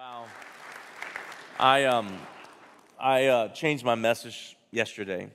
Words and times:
Wow. 0.00 0.24
I 1.58 1.84
um 1.84 2.18
I 2.98 3.26
uh, 3.26 3.48
changed 3.48 3.84
my 3.84 3.96
message 3.96 4.56
yesterday. 4.70 5.30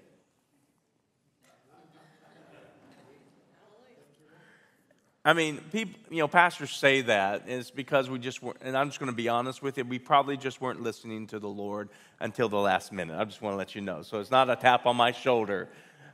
I 5.23 5.33
mean, 5.33 5.59
people, 5.71 5.99
you 6.09 6.17
know, 6.17 6.27
pastors 6.27 6.71
say 6.71 7.01
that 7.01 7.43
it's 7.45 7.69
because 7.69 8.09
we 8.09 8.17
just 8.17 8.41
weren't, 8.41 8.57
and 8.61 8.75
I'm 8.75 8.89
just 8.89 8.99
going 8.99 9.11
to 9.11 9.15
be 9.15 9.29
honest 9.29 9.61
with 9.61 9.77
you, 9.77 9.83
we 9.83 9.99
probably 9.99 10.35
just 10.35 10.59
weren't 10.59 10.81
listening 10.81 11.27
to 11.27 11.37
the 11.37 11.47
Lord 11.47 11.89
until 12.19 12.49
the 12.49 12.57
last 12.57 12.91
minute. 12.91 13.19
I 13.19 13.23
just 13.25 13.43
want 13.43 13.53
to 13.53 13.57
let 13.57 13.75
you 13.75 13.81
know. 13.81 14.01
So 14.01 14.19
it's 14.19 14.31
not 14.31 14.49
a 14.49 14.55
tap 14.55 14.87
on 14.87 14.95
my 14.95 15.11
shoulder 15.11 15.69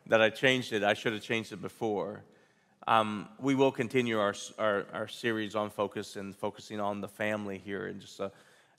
that 0.07 0.21
I 0.21 0.29
changed 0.29 0.73
it. 0.73 0.83
I 0.83 0.93
should 0.93 1.13
have 1.13 1.23
changed 1.23 1.53
it 1.53 1.61
before. 1.61 2.25
Um, 2.87 3.29
we 3.39 3.53
will 3.53 3.71
continue 3.71 4.19
our, 4.19 4.33
our, 4.57 4.85
our, 4.91 5.07
series 5.07 5.55
on 5.55 5.69
focus 5.69 6.15
and 6.15 6.35
focusing 6.35 6.79
on 6.79 6.99
the 6.99 7.07
family 7.07 7.61
here 7.63 7.85
in 7.85 7.99
just 7.99 8.19
a, 8.19 8.31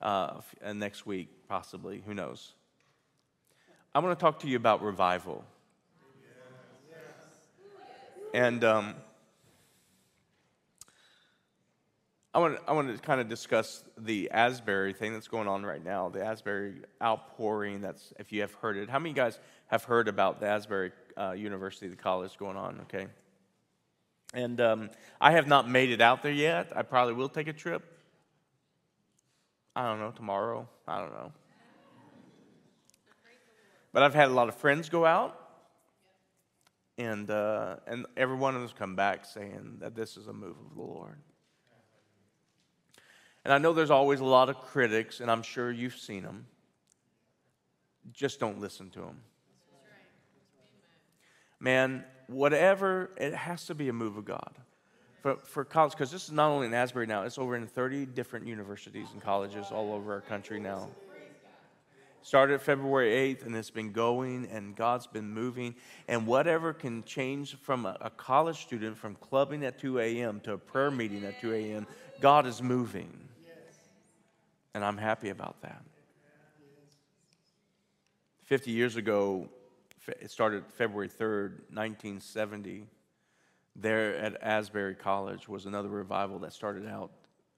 uh, 0.03 0.41
next 0.75 1.07
week, 1.07 1.29
possibly. 1.49 2.03
Who 2.07 2.15
knows? 2.15 2.53
I 3.95 3.99
want 3.99 4.19
to 4.19 4.23
talk 4.23 4.41
to 4.41 4.49
you 4.49 4.57
about 4.57 4.83
revival. 4.83 5.45
And 8.35 8.65
um, 8.65 8.95
I 12.35 12.39
want, 12.39 12.59
I 12.67 12.73
want 12.73 12.97
to 12.97 13.03
kind 13.03 13.21
of 13.21 13.29
discuss 13.29 13.85
the 13.99 14.31
Asbury 14.31 14.95
thing 14.95 15.13
that's 15.13 15.29
going 15.29 15.49
on 15.49 15.67
right 15.67 15.85
now, 15.85 16.09
the 16.09 16.25
Asbury 16.25 16.77
outpouring. 17.03 17.83
That's, 17.83 18.15
if 18.19 18.33
you 18.33 18.41
have 18.41 18.55
heard 18.55 18.79
it. 18.79 18.89
How 18.89 18.99
many 18.99 19.13
guys 19.13 19.39
have 19.67 19.85
heard 19.85 20.09
about 20.09 20.41
the 20.41 20.47
Asbury 20.47 20.93
uh, 21.19 21.33
University, 21.33 21.89
the 21.89 21.97
college 21.97 22.39
going 22.39 22.57
on? 22.57 22.81
Okay. 22.83 23.07
And 24.33 24.59
um, 24.63 24.91
I 25.21 25.33
have 25.33 25.47
not 25.47 25.69
made 25.69 25.91
it 25.91 26.01
out 26.01 26.23
there 26.23 26.33
yet. 26.33 26.73
I 26.75 26.81
probably 26.81 27.13
will 27.13 27.29
take 27.29 27.49
a 27.49 27.53
trip. 27.53 27.83
I 29.75 29.87
don't 29.87 29.99
know, 30.01 30.11
tomorrow. 30.11 30.69
I 30.87 30.99
don't 30.99 31.13
know. 31.13 31.33
But 33.93 34.03
I've 34.03 34.15
had 34.15 34.29
a 34.29 34.33
lot 34.33 34.49
of 34.49 34.55
friends 34.57 34.89
go 34.89 35.05
out, 35.05 35.39
and, 36.99 37.31
uh, 37.31 37.77
and 37.87 38.07
every 38.17 38.37
one 38.37 38.55
of 38.55 38.63
them 38.63 38.71
come 38.79 38.97
back 38.97 39.25
saying 39.25 39.79
that 39.81 39.95
this 39.95 40.17
is 40.17 40.27
a 40.29 40.33
move 40.33 40.57
of 40.59 40.75
the 40.77 40.83
Lord. 40.83 41.19
And 43.45 43.53
I 43.53 43.59
know 43.59 43.73
there's 43.73 43.91
always 43.91 44.21
a 44.21 44.25
lot 44.25 44.49
of 44.49 44.61
critics, 44.61 45.21
and 45.21 45.31
I'm 45.31 45.43
sure 45.43 45.71
you've 45.71 45.97
seen 45.97 46.23
them. 46.23 46.47
Just 48.13 48.41
don't 48.41 48.61
listen 48.61 48.91
to 48.91 49.01
them. 49.01 49.21
Man, 51.61 52.05
whatever, 52.27 53.11
it 53.17 53.35
has 53.35 53.67
to 53.67 53.75
be 53.75 53.89
a 53.89 53.93
move 53.93 54.17
of 54.17 54.25
God. 54.25 54.59
For, 55.23 55.37
for 55.37 55.65
college, 55.65 55.93
because 55.93 56.11
this 56.11 56.25
is 56.25 56.33
not 56.33 56.51
only 56.51 56.67
in 56.67 56.75
Asbury 56.75 57.07
now, 57.07 57.23
it's 57.23 57.39
over 57.39 57.55
in 57.55 57.69
30 57.69 58.07
different 58.07 58.45
universities 58.45 59.07
and 59.13 59.23
colleges 59.23 59.67
all 59.71 59.93
over 59.93 60.13
our 60.13 60.21
country 60.21 60.59
now. 60.59 60.91
Started 62.23 62.61
February 62.61 63.35
8th, 63.35 63.47
and 63.47 63.55
it's 63.55 63.71
been 63.71 63.93
going, 63.93 64.49
and 64.51 64.75
God's 64.75 65.07
been 65.07 65.31
moving. 65.33 65.77
And 66.09 66.27
whatever 66.27 66.73
can 66.73 67.05
change 67.05 67.57
from 67.57 67.87
a, 67.87 67.97
a 68.01 68.11
college 68.11 68.63
student 68.63 68.97
from 68.97 69.15
clubbing 69.17 69.65
at 69.65 69.79
2 69.79 70.01
a.m. 70.01 70.41
to 70.41 70.55
a 70.55 70.59
prayer 70.59 70.91
meeting 70.91 71.25
at 71.25 71.41
2 71.41 71.53
a.m., 71.53 71.87
God 72.21 72.45
is 72.45 72.61
moving. 72.61 73.17
And 74.75 74.85
I'm 74.85 74.97
happy 74.99 75.29
about 75.29 75.63
that. 75.63 75.83
50 78.43 78.73
years 78.73 78.97
ago, 78.97 79.49
it 80.21 80.33
started 80.33 80.65
February 80.67 81.09
3rd, 81.09 81.61
1970. 81.71 82.89
There 83.75 84.17
at 84.17 84.43
Asbury 84.43 84.95
College 84.95 85.49
was 85.49 85.67
another 85.67 85.89
revival 85.89 86.39
that 86.41 86.53
started 86.53 86.87
out, 86.87 87.11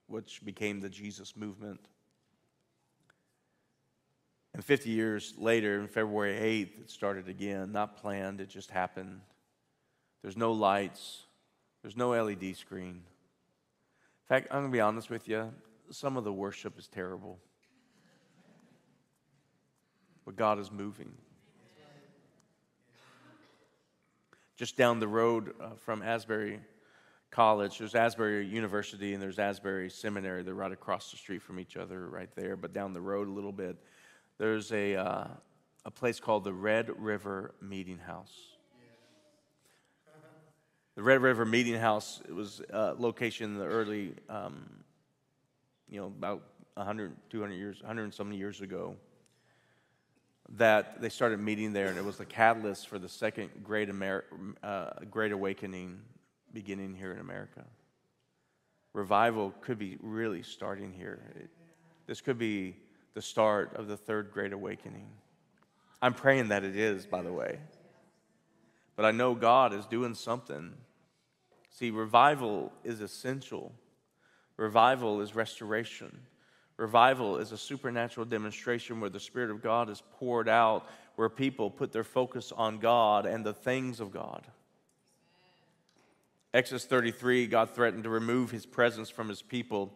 which 0.07 0.45
became 0.45 0.81
the 0.81 0.89
Jesus 0.89 1.37
movement. 1.37 1.81
And 4.55 4.65
50 4.65 4.91
years 4.91 5.35
later, 5.37 5.81
on 5.81 5.89
February 5.89 6.35
8th, 6.35 6.83
it 6.83 6.91
started 6.91 7.29
again, 7.29 7.73
not 7.73 7.97
planned, 7.97 8.41
it 8.41 8.49
just 8.49 8.71
happened. 8.71 9.21
There's 10.23 10.37
no 10.37 10.53
lights, 10.53 11.25
there's 11.83 11.97
no 11.97 12.11
LED 12.11 12.57
screen. 12.57 13.03
In 14.25 14.29
fact, 14.29 14.47
I'm 14.51 14.61
going 14.61 14.71
to 14.71 14.73
be 14.73 14.81
honest 14.81 15.11
with 15.11 15.29
you, 15.29 15.53
some 15.91 16.17
of 16.17 16.23
the 16.23 16.33
worship 16.33 16.79
is 16.79 16.87
terrible. 16.87 17.39
But 20.25 20.37
God 20.37 20.59
is 20.61 20.71
moving. 20.71 21.13
Just 24.57 24.77
down 24.77 25.01
the 25.01 25.09
road 25.09 25.53
uh, 25.61 25.71
from 25.85 26.03
Asbury 26.03 26.61
College, 27.31 27.79
there's 27.79 27.95
Asbury 27.95 28.47
University 28.47 29.13
and 29.13 29.23
there's 29.23 29.41
Asbury 29.41 29.91
Seminary. 29.91 30.45
They're 30.45 30.55
right 30.55 30.71
across 30.71 31.11
the 31.11 31.17
street 31.17 31.43
from 31.43 31.59
each 31.59 31.77
other, 31.77 32.09
right 32.09 32.31
there. 32.37 32.57
But 32.57 32.73
down 32.73 32.93
the 32.93 33.01
road 33.01 33.27
a 33.27 33.33
little 33.33 33.53
bit, 33.53 33.77
there's 34.39 34.71
a, 34.73 34.95
uh, 34.95 35.27
a 35.85 35.91
place 35.91 36.21
called 36.21 36.45
the 36.45 36.53
Red 36.53 36.91
River 37.01 37.55
Meeting 37.61 37.99
House. 37.99 38.33
The 40.95 41.03
Red 41.03 41.23
River 41.23 41.45
Meeting 41.45 41.75
House 41.75 42.23
it 42.29 42.33
was 42.33 42.63
a 42.71 42.95
location 42.97 43.55
in 43.55 43.59
the 43.59 43.67
early 43.67 44.15
um, 44.29 44.85
you 45.89 46.01
know, 46.01 46.07
about 46.07 46.43
100, 46.75 47.13
200 47.31 47.55
years, 47.55 47.81
100 47.81 48.03
and 48.05 48.15
some 48.15 48.33
years 48.33 48.61
ago, 48.61 48.97
that 50.57 51.01
they 51.01 51.09
started 51.09 51.41
meeting 51.41 51.73
there, 51.73 51.89
and 51.89 51.99
it 51.99 52.05
was 52.05 52.19
the 52.19 52.25
catalyst 52.25 52.89
for 52.89 52.99
the 52.99 53.09
second 53.09 53.51
great, 53.63 53.89
Amer- 53.89 54.25
uh, 54.63 54.91
great 55.11 55.33
awakening 55.33 56.01
beginning 56.53 56.95
here 56.95 57.13
in 57.13 57.19
America. 57.19 57.65
Revival 58.93 59.53
could 59.61 59.79
be 59.79 59.97
really 60.01 60.43
starting 60.43 60.93
here. 60.93 61.21
It, 61.37 61.51
this 62.07 62.21
could 62.21 62.39
be 62.39 62.77
the 63.15 63.23
start 63.23 63.75
of 63.75 63.89
the 63.89 63.97
third 63.97 64.31
great 64.31 64.53
awakening. 64.53 65.07
I'm 66.01 66.15
praying 66.15 66.49
that 66.49 66.65
it 66.65 66.77
is, 66.77 67.07
by 67.07 67.23
the 67.23 67.33
way. 67.33 67.59
But 68.97 69.07
I 69.07 69.11
know 69.11 69.35
God 69.35 69.73
is 69.73 69.87
doing 69.87 70.15
something. 70.15 70.75
See, 71.71 71.91
revival 71.91 72.73
is 72.85 73.01
essential 73.01 73.73
Revival 74.57 75.21
is 75.21 75.35
restoration. 75.35 76.21
Revival 76.77 77.39
is 77.39 77.53
a 77.53 77.59
supernatural 77.59 78.27
demonstration 78.27 79.01
where 79.01 79.11
the 79.11 79.21
Spirit 79.21 79.51
of 79.51 79.63
God 79.63 79.89
is 79.89 80.03
poured 80.19 80.49
out, 80.49 80.89
where 81.17 81.29
people 81.29 81.71
put 81.71 81.93
their 81.93 82.05
focus 82.05 82.53
on 82.53 82.79
God 82.79 83.27
and 83.27 83.45
the 83.45 83.53
things 83.53 84.01
of 84.01 84.13
God. 84.13 84.45
Exodus 86.53 86.85
33, 86.85 87.47
God 87.47 87.71
threatened 87.71 88.05
to 88.05 88.11
remove 88.11 88.51
his 88.51 88.67
presence 88.67 89.11
from 89.11 89.29
his 89.29 89.43
people. 89.43 89.93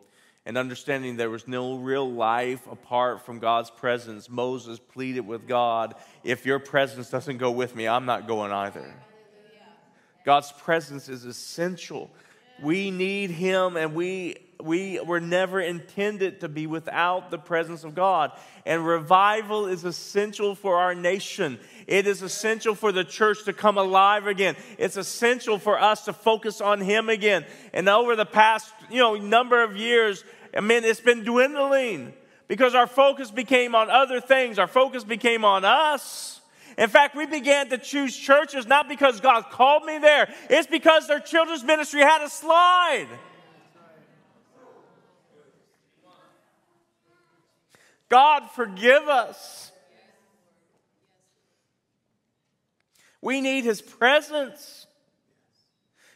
And 0.46 0.56
understanding 0.56 1.16
there 1.16 1.30
was 1.30 1.46
no 1.46 1.76
real 1.76 2.10
life 2.10 2.66
apart 2.70 3.24
from 3.24 3.38
God's 3.38 3.70
presence, 3.70 4.30
Moses 4.30 4.78
pleaded 4.78 5.26
with 5.26 5.46
God, 5.46 5.94
If 6.24 6.46
your 6.46 6.58
presence 6.58 7.10
doesn't 7.10 7.38
go 7.38 7.50
with 7.50 7.76
me, 7.76 7.86
I'm 7.86 8.06
not 8.06 8.26
going 8.26 8.50
either. 8.50 8.94
God's 10.24 10.52
presence 10.52 11.08
is 11.08 11.24
essential. 11.24 12.10
We 12.62 12.90
need 12.90 13.30
him, 13.30 13.76
and 13.76 13.94
we 13.94 14.36
we 14.62 14.98
were 15.00 15.20
never 15.20 15.60
intended 15.60 16.40
to 16.40 16.48
be 16.48 16.66
without 16.66 17.30
the 17.30 17.38
presence 17.38 17.84
of 17.84 17.94
God. 17.94 18.32
And 18.66 18.84
revival 18.84 19.66
is 19.66 19.84
essential 19.84 20.54
for 20.54 20.76
our 20.76 20.94
nation. 20.94 21.58
It 21.86 22.06
is 22.06 22.22
essential 22.22 22.74
for 22.74 22.90
the 22.90 23.04
church 23.04 23.44
to 23.44 23.52
come 23.52 23.78
alive 23.78 24.26
again. 24.26 24.56
It's 24.76 24.96
essential 24.96 25.58
for 25.58 25.80
us 25.80 26.04
to 26.06 26.12
focus 26.12 26.60
on 26.60 26.80
Him 26.80 27.08
again. 27.08 27.44
And 27.72 27.88
over 27.88 28.16
the 28.16 28.26
past, 28.26 28.72
you 28.90 28.98
know, 28.98 29.14
number 29.14 29.62
of 29.62 29.76
years, 29.76 30.24
I 30.56 30.60
mean, 30.60 30.84
it's 30.84 31.00
been 31.00 31.22
dwindling 31.22 32.12
because 32.48 32.74
our 32.74 32.86
focus 32.86 33.30
became 33.30 33.74
on 33.74 33.90
other 33.90 34.20
things. 34.20 34.58
Our 34.58 34.66
focus 34.66 35.04
became 35.04 35.44
on 35.44 35.64
us. 35.64 36.40
In 36.76 36.88
fact, 36.88 37.16
we 37.16 37.26
began 37.26 37.68
to 37.70 37.78
choose 37.78 38.16
churches 38.16 38.66
not 38.66 38.88
because 38.88 39.20
God 39.20 39.46
called 39.50 39.84
me 39.84 39.98
there, 39.98 40.32
it's 40.48 40.66
because 40.66 41.06
their 41.06 41.20
children's 41.20 41.64
ministry 41.64 42.00
had 42.00 42.22
a 42.22 42.28
slide. 42.28 43.08
God, 48.08 48.50
forgive 48.54 49.08
us. 49.08 49.70
We 53.20 53.40
need 53.40 53.64
His 53.64 53.82
presence. 53.82 54.86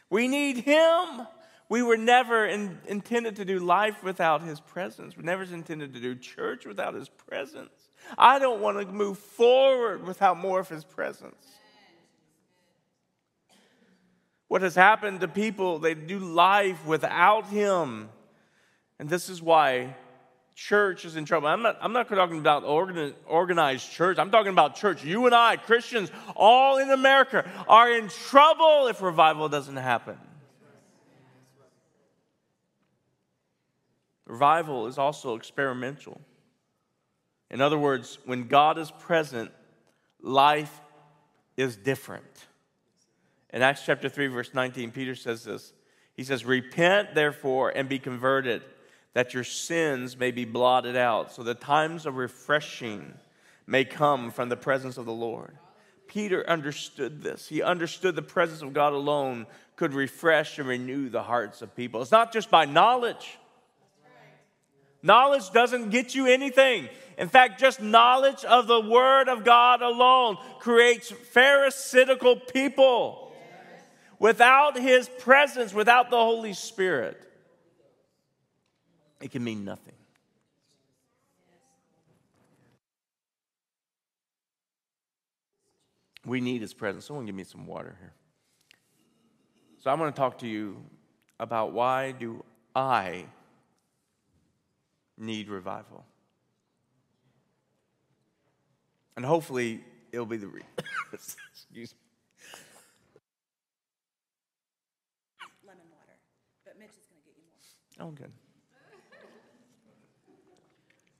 We 0.09 0.27
need 0.27 0.57
Him. 0.57 1.27
We 1.69 1.81
were 1.81 1.97
never 1.97 2.45
in, 2.45 2.79
intended 2.87 3.37
to 3.37 3.45
do 3.45 3.59
life 3.59 4.03
without 4.03 4.41
His 4.41 4.59
presence. 4.59 5.17
We 5.17 5.23
never 5.23 5.43
intended 5.43 5.93
to 5.93 5.99
do 5.99 6.15
church 6.15 6.65
without 6.65 6.93
His 6.93 7.09
presence. 7.09 7.71
I 8.17 8.39
don't 8.39 8.61
want 8.61 8.79
to 8.79 8.85
move 8.93 9.17
forward 9.17 10.05
without 10.05 10.37
more 10.37 10.59
of 10.59 10.69
His 10.69 10.83
presence. 10.83 11.47
What 14.47 14.61
has 14.61 14.75
happened 14.75 15.21
to 15.21 15.27
people, 15.27 15.79
they 15.79 15.95
do 15.95 16.19
life 16.19 16.85
without 16.85 17.47
Him. 17.47 18.09
And 18.99 19.09
this 19.09 19.27
is 19.27 19.41
why 19.41 19.95
church 20.55 21.05
is 21.05 21.15
in 21.15 21.25
trouble. 21.25 21.47
I'm 21.47 21.61
not, 21.61 21.77
I'm 21.81 21.93
not 21.93 22.07
talking 22.09 22.39
about 22.39 22.63
organized 22.63 23.91
church. 23.91 24.17
I'm 24.17 24.31
talking 24.31 24.51
about 24.51 24.75
church. 24.75 25.03
You 25.03 25.25
and 25.25 25.35
I, 25.35 25.57
Christians, 25.57 26.11
all 26.35 26.77
in 26.77 26.89
America, 26.91 27.49
are 27.67 27.91
in 27.91 28.09
trouble 28.09 28.87
if 28.87 29.01
revival 29.01 29.49
doesn't 29.49 29.77
happen. 29.77 30.17
Revival 34.25 34.87
is 34.87 34.97
also 34.97 35.35
experimental. 35.35 36.19
In 37.51 37.61
other 37.61 37.77
words, 37.77 38.17
when 38.25 38.47
God 38.47 38.77
is 38.77 38.89
present, 38.89 39.51
life 40.21 40.81
is 41.55 41.75
different. 41.75 42.47
In 43.51 43.61
Acts 43.61 43.83
chapter 43.85 44.09
3, 44.09 44.27
verse 44.27 44.51
19, 44.53 44.91
Peter 44.91 45.13
says 45.13 45.43
this. 45.43 45.73
He 46.15 46.23
says, 46.23 46.45
Repent, 46.45 47.13
therefore, 47.13 47.69
and 47.75 47.87
be 47.87 47.99
converted, 47.99 48.63
that 49.13 49.33
your 49.33 49.43
sins 49.43 50.17
may 50.17 50.31
be 50.31 50.45
blotted 50.45 50.95
out, 50.95 51.31
so 51.31 51.43
the 51.43 51.53
times 51.53 52.05
of 52.05 52.17
refreshing 52.17 53.13
may 53.67 53.85
come 53.85 54.31
from 54.31 54.49
the 54.49 54.57
presence 54.57 54.97
of 54.97 55.05
the 55.05 55.13
Lord. 55.13 55.57
Peter 56.07 56.47
understood 56.49 57.21
this. 57.23 57.47
He 57.47 57.61
understood 57.61 58.15
the 58.15 58.21
presence 58.21 58.61
of 58.61 58.73
God 58.73 58.93
alone 58.93 59.47
could 59.75 59.93
refresh 59.93 60.59
and 60.59 60.67
renew 60.67 61.09
the 61.09 61.23
hearts 61.23 61.61
of 61.61 61.75
people. 61.75 62.01
It's 62.01 62.11
not 62.11 62.33
just 62.33 62.51
by 62.51 62.65
knowledge. 62.65 63.37
Knowledge 65.01 65.51
doesn't 65.51 65.89
get 65.89 66.15
you 66.15 66.27
anything. 66.27 66.87
In 67.17 67.27
fact, 67.27 67.59
just 67.59 67.81
knowledge 67.81 68.45
of 68.45 68.67
the 68.67 68.79
Word 68.79 69.27
of 69.27 69.43
God 69.43 69.81
alone 69.81 70.37
creates 70.59 71.11
pharisaical 71.11 72.37
people. 72.37 73.31
Without 74.17 74.79
His 74.79 75.09
presence, 75.19 75.73
without 75.73 76.09
the 76.09 76.17
Holy 76.17 76.53
Spirit, 76.53 77.19
it 79.23 79.31
can 79.31 79.41
mean 79.41 79.63
nothing. 79.63 79.93
We 86.25 86.41
need 86.41 86.61
His 86.61 86.73
presence. 86.73 87.05
Someone 87.05 87.25
give 87.25 87.33
me 87.33 87.45
some 87.45 87.65
water 87.65 87.95
here. 88.01 88.13
So 89.79 89.91
I'm 89.91 89.97
going 89.97 90.11
to 90.11 90.17
talk 90.17 90.39
to 90.39 90.47
you 90.47 90.83
about 91.39 91.71
why 91.71 92.11
do 92.11 92.43
I 92.75 93.25
need 95.17 95.47
revival? 95.47 96.05
And 99.15 99.23
hopefully 99.23 99.81
it'll 100.11 100.25
be 100.25 100.37
the 100.37 100.47
re- 100.47 100.61
excuse 101.13 101.93
me. 101.93 102.59
Lemon 105.65 105.83
water, 105.91 106.17
but 106.65 106.77
Mitch 106.77 106.89
is 106.89 107.07
going 107.07 107.21
to 107.21 107.25
get 107.25 107.35
you 107.37 107.43
more. 107.99 108.09
Oh, 108.09 108.11
good. 108.11 108.31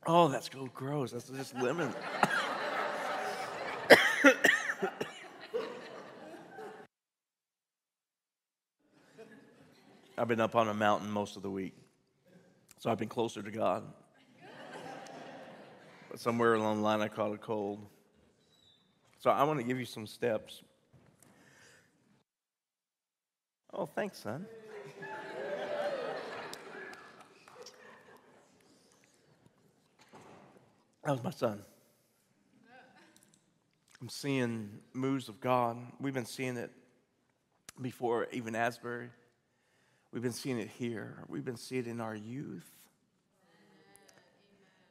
Oh, 0.06 0.28
that's 0.28 0.50
so 0.52 0.68
gross. 0.74 1.12
That's 1.12 1.30
just 1.30 1.56
lemon. 1.56 1.94
I've 10.18 10.28
been 10.28 10.42
up 10.42 10.56
on 10.56 10.68
a 10.68 10.74
mountain 10.74 11.10
most 11.10 11.38
of 11.38 11.42
the 11.42 11.50
week, 11.50 11.74
so 12.80 12.92
I've 12.92 12.98
been 12.98 13.08
closer 13.08 13.42
to 13.42 13.50
God. 13.50 13.84
But 16.12 16.20
somewhere 16.20 16.56
along 16.56 16.78
the 16.78 16.84
line, 16.84 17.02
I 17.02 17.08
caught 17.08 17.34
a 17.34 17.38
cold. 17.38 17.80
So 19.20 19.32
I 19.32 19.44
want 19.44 19.60
to 19.60 19.66
give 19.66 19.80
you 19.80 19.86
some 19.86 20.06
steps. 20.06 20.62
Oh, 23.74 23.86
thanks, 23.86 24.20
son. 24.20 24.46
That 31.04 31.12
was 31.12 31.24
my 31.24 31.32
son. 31.32 31.62
I'm 34.02 34.10
seeing 34.10 34.80
moves 34.94 35.28
of 35.28 35.42
God. 35.42 35.78
We've 36.00 36.14
been 36.14 36.26
seeing 36.26 36.56
it 36.56 36.72
before 37.82 38.28
even 38.32 38.56
Asbury. 38.56 39.10
We've 40.12 40.22
been 40.22 40.32
seeing 40.32 40.60
it 40.60 40.70
here. 40.70 41.24
We've 41.28 41.44
been 41.44 41.58
seeing 41.58 41.86
it 41.86 41.88
in 41.88 42.00
our 42.00 42.16
youth, 42.16 42.70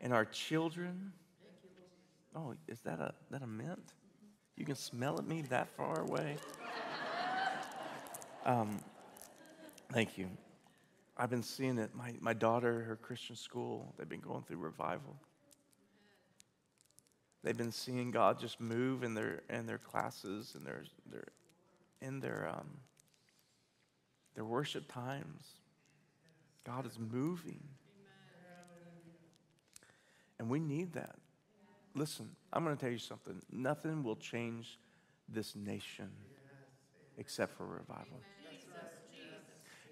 in 0.01 0.13
our 0.13 0.25
children. 0.25 1.13
Oh, 2.35 2.55
is 2.69 2.81
that 2.81 3.01
a 3.01 3.15
that 3.31 3.43
a 3.43 3.47
mint? 3.47 3.95
You 4.57 4.67
can 4.67 4.75
smell 4.75 5.19
it 5.19 5.27
me 5.27 5.43
that 5.51 5.69
far 5.77 6.01
away. 6.01 6.37
Um, 8.45 8.81
thank 9.93 10.19
you. 10.19 10.29
I've 11.17 11.31
been 11.31 11.45
seeing 11.45 11.79
it. 11.79 11.95
My 11.95 12.15
my 12.21 12.33
daughter, 12.33 12.83
her 12.83 12.97
Christian 12.97 13.37
school, 13.37 13.95
they've 13.97 14.09
been 14.09 14.19
going 14.19 14.43
through 14.43 14.57
revival. 14.57 15.15
They've 17.43 17.57
been 17.57 17.73
seeing 17.73 18.11
God 18.11 18.39
just 18.39 18.61
move 18.61 19.03
in 19.03 19.15
their 19.15 19.43
in 19.51 19.67
their 19.67 19.79
classes 19.79 20.55
and 20.55 20.65
their 20.65 20.85
their 21.11 21.29
in 22.01 22.21
their 22.21 22.49
um, 22.49 22.69
their 24.35 24.45
worship 24.45 24.93
times. 24.93 25.47
God 26.65 26.87
is 26.87 26.99
moving. 26.99 27.63
And 30.39 30.51
we 30.51 30.59
need 30.59 30.95
that. 30.95 31.17
Listen, 31.95 32.31
I'm 32.53 32.65
going 32.65 32.77
to 32.77 32.81
tell 32.81 32.91
you 32.91 32.99
something. 32.99 33.41
Nothing 33.51 34.03
will 34.03 34.17
change 34.17 34.79
this 35.29 35.55
nation 35.55 36.11
except 37.19 37.57
for 37.57 37.67
revival. 37.67 38.21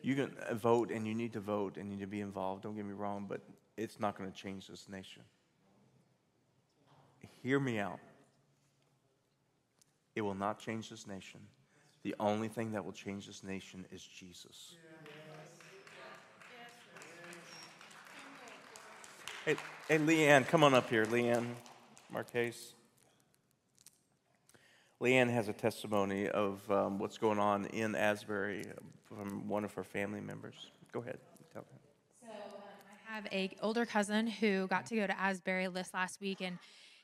You 0.02 0.14
can 0.14 0.34
uh, 0.48 0.54
vote 0.54 0.90
and 0.90 1.06
you 1.06 1.14
need 1.14 1.32
to 1.34 1.40
vote 1.40 1.76
and 1.76 1.90
you 1.90 1.96
need 1.96 2.02
to 2.02 2.06
be 2.06 2.20
involved. 2.20 2.62
Don't 2.62 2.74
get 2.74 2.86
me 2.86 2.94
wrong, 2.94 3.26
but 3.28 3.42
it's 3.76 4.00
not 4.00 4.16
going 4.16 4.30
to 4.30 4.36
change 4.36 4.66
this 4.66 4.88
nation. 4.88 5.22
Hear 7.42 7.60
me 7.60 7.78
out. 7.78 8.00
It 10.14 10.22
will 10.22 10.34
not 10.34 10.58
change 10.58 10.90
this 10.90 11.06
nation. 11.06 11.40
The 12.02 12.14
only 12.18 12.48
thing 12.48 12.72
that 12.72 12.84
will 12.84 12.92
change 12.92 13.26
this 13.26 13.44
nation 13.44 13.84
is 13.90 14.02
Jesus. 14.02 14.76
Hey, 19.44 19.56
hey 19.88 19.98
Leanne, 19.98 20.46
come 20.46 20.64
on 20.64 20.74
up 20.74 20.90
here. 20.90 21.06
Leanne 21.06 21.54
Marquez. 22.10 22.74
Leanne 25.00 25.30
has 25.30 25.48
a 25.48 25.52
testimony 25.52 26.28
of 26.28 26.70
um, 26.70 26.98
what's 26.98 27.16
going 27.16 27.38
on 27.38 27.64
in 27.66 27.94
Asbury 27.94 28.64
from 29.04 29.48
one 29.48 29.64
of 29.64 29.72
her 29.72 29.84
family 29.84 30.20
members. 30.20 30.70
Go 30.92 31.00
ahead. 31.00 31.18
Tell. 31.52 31.64
So 32.20 32.28
um, 32.28 32.34
I 33.08 33.14
have 33.14 33.26
a 33.32 33.56
older 33.62 33.86
cousin 33.86 34.26
who 34.26 34.66
got 34.68 34.86
to 34.86 34.96
go 34.96 35.06
to 35.06 35.18
Asbury 35.18 35.66
this 35.68 35.94
last 35.94 36.20
week, 36.20 36.42
and 36.42 36.58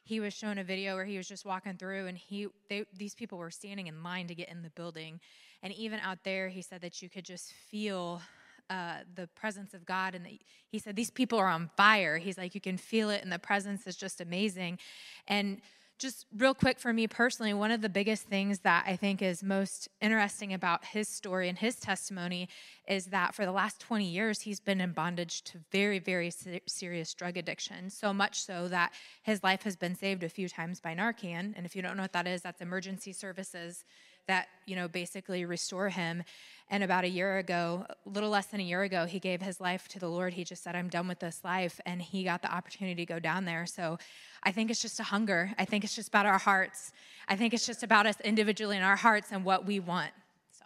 he 0.07 0.21
was 0.21 0.33
shown 0.33 0.57
a 0.57 0.65
video 0.65 0.95
where 0.95 1.05
he 1.05 1.19
was 1.19 1.29
just 1.29 1.45
walking 1.45 1.77
through, 1.77 2.07
and 2.07 2.17
he 2.17 2.49
they, 2.71 2.87
these 2.97 3.15
people 3.15 3.37
were 3.37 3.51
standing 3.51 3.89
in 3.89 4.03
line 4.03 4.27
to 4.29 4.35
get 4.35 4.49
in 4.49 4.63
the 4.63 4.71
building, 4.71 5.21
and 5.63 5.73
even 5.75 6.01
out 6.01 6.25
there, 6.25 6.49
he 6.49 6.63
said 6.63 6.81
that 6.81 7.03
you 7.03 7.11
could 7.11 7.25
just 7.25 7.53
feel. 7.71 8.23
Uh, 8.69 8.97
the 9.15 9.29
presence 9.29 9.75
of 9.75 9.87
God, 9.87 10.17
and 10.17 10.27
the, 10.27 10.41
he 10.73 10.81
said 10.81 10.97
these 10.97 11.13
people 11.13 11.39
are 11.39 11.47
on 11.47 11.71
fire. 11.77 12.19
He's 12.19 12.37
like, 12.37 12.53
you 12.53 12.61
can 12.61 12.77
feel 12.77 13.11
it, 13.11 13.23
and 13.23 13.31
the 13.31 13.39
presence 13.39 13.87
is 13.87 13.95
just 13.95 14.21
amazing. 14.21 14.81
And 15.29 15.61
just 15.99 16.27
real 16.37 16.55
quick 16.55 16.79
for 16.79 16.93
me 16.93 17.07
personally, 17.07 17.55
one 17.55 17.71
of 17.71 17.81
the 17.81 17.89
biggest 17.89 18.25
things 18.25 18.61
that 18.61 18.85
I 18.87 18.97
think 18.97 19.23
is 19.23 19.43
most 19.43 19.89
interesting 20.01 20.53
about 20.53 20.85
his 20.85 21.09
story 21.09 21.49
and 21.49 21.57
his 21.57 21.77
testimony 21.77 22.49
is 22.87 23.07
that 23.07 23.35
for 23.35 23.45
the 23.45 23.53
last 23.53 23.81
20 23.81 24.05
years, 24.05 24.41
he's 24.41 24.61
been 24.61 24.81
in 24.81 24.93
bondage 24.93 25.43
to 25.45 25.59
very, 25.73 25.99
very 25.99 26.33
serious 26.67 27.15
drug 27.15 27.37
addiction. 27.37 27.89
So 27.91 28.13
much 28.13 28.41
so 28.41 28.69
that 28.69 28.93
his 29.23 29.43
life 29.43 29.63
has 29.63 29.77
been 29.77 29.95
saved 29.95 30.23
a 30.23 30.29
few 30.29 30.49
times 30.49 30.81
by 30.81 30.95
Narcan. 30.95 31.55
And 31.57 31.65
if 31.65 31.75
you 31.75 31.83
don't 31.83 31.97
know 31.97 32.05
what 32.05 32.13
that 32.13 32.27
is, 32.27 32.43
that's 32.43 32.61
emergency 32.61 33.13
services 33.13 33.85
that 34.27 34.49
you 34.67 34.77
know 34.77 34.89
basically 34.89 35.45
restore 35.45 35.89
him. 35.89 36.25
And 36.69 36.83
about 36.83 37.05
a 37.05 37.09
year 37.09 37.39
ago 37.39 37.87
a 37.89 38.09
little 38.09 38.29
less 38.29 38.47
than 38.47 38.59
a 38.59 38.65
year 38.65 38.83
ago 38.83 39.07
he 39.07 39.21
gave 39.21 39.41
his 39.41 39.61
life 39.61 39.87
to 39.89 40.01
the 40.01 40.09
lord. 40.09 40.35
He 40.35 40.43
just 40.45 40.63
said 40.65 40.75
i'm 40.75 40.89
done 40.89 41.07
with 41.07 41.21
this 41.21 41.43
life 41.45 41.81
and 41.87 42.03
he 42.03 42.25
got 42.25 42.43
the 42.43 42.53
opportunity 42.53 43.07
to 43.07 43.13
go 43.13 43.21
down 43.21 43.45
there. 43.45 43.67
So 43.67 43.99
i 44.43 44.51
think 44.51 44.71
it's 44.71 44.83
just 44.83 44.99
a 44.99 45.05
hunger. 45.05 45.53
I 45.59 45.65
think 45.65 45.85
it's 45.85 45.95
just 45.95 46.09
about 46.09 46.27
our 46.27 46.39
hearts. 46.39 46.93
I 47.29 47.37
think 47.37 47.55
it's 47.55 47.67
just 47.67 47.83
about 47.83 48.07
us 48.07 48.21
individually 48.23 48.77
in 48.77 48.83
our 48.83 48.97
hearts 48.97 49.29
and 49.31 49.45
what 49.45 49.65
we 49.65 49.81
want 49.81 50.11
so. 50.51 50.65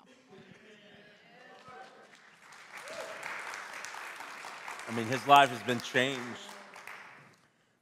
I 4.89 4.97
mean, 4.97 5.07
his 5.07 5.25
life 5.27 5.51
has 5.51 5.63
been 5.63 5.81
changed. 5.81 6.21